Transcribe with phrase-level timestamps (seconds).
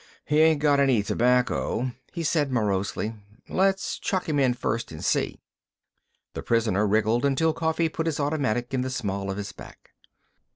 [0.25, 3.13] "He ain't got any tobacco," he said morosely.
[3.47, 5.43] "Let's chuck him in first an' see."
[6.33, 9.91] The prisoner wriggled until Coffee put his own automatic in the small of his back.